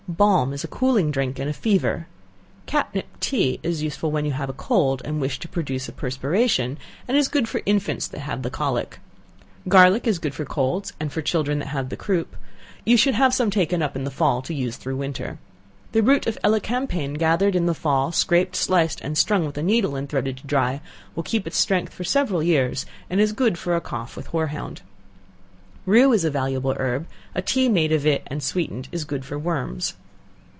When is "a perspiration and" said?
5.87-7.15